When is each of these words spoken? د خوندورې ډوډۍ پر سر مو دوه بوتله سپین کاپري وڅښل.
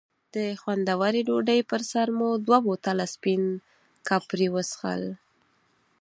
د 0.33 0.37
خوندورې 0.61 1.21
ډوډۍ 1.27 1.61
پر 1.69 1.81
سر 1.91 2.07
مو 2.17 2.29
دوه 2.45 2.59
بوتله 2.65 3.05
سپین 3.13 3.41
کاپري 4.07 4.47
وڅښل. 4.51 5.03